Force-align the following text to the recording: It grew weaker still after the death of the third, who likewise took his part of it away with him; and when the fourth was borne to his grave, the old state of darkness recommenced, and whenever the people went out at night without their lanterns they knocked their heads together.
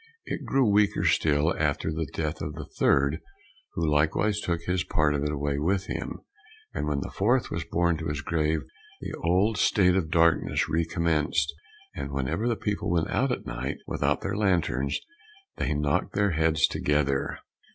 It 0.25 0.45
grew 0.45 0.67
weaker 0.67 1.03
still 1.03 1.53
after 1.59 1.91
the 1.91 2.07
death 2.11 2.41
of 2.41 2.55
the 2.55 2.65
third, 2.65 3.19
who 3.73 3.87
likewise 3.87 4.39
took 4.39 4.61
his 4.63 4.83
part 4.83 5.13
of 5.13 5.21
it 5.21 5.31
away 5.31 5.59
with 5.59 5.85
him; 5.85 6.21
and 6.73 6.87
when 6.87 7.01
the 7.01 7.11
fourth 7.11 7.51
was 7.51 7.65
borne 7.65 7.97
to 7.97 8.07
his 8.07 8.23
grave, 8.23 8.61
the 9.01 9.13
old 9.23 9.59
state 9.59 9.95
of 9.95 10.09
darkness 10.09 10.67
recommenced, 10.67 11.53
and 11.93 12.11
whenever 12.11 12.47
the 12.47 12.55
people 12.55 12.89
went 12.89 13.11
out 13.11 13.31
at 13.31 13.45
night 13.45 13.77
without 13.85 14.21
their 14.21 14.35
lanterns 14.35 14.99
they 15.57 15.75
knocked 15.75 16.15
their 16.15 16.31
heads 16.31 16.65
together. 16.65 17.37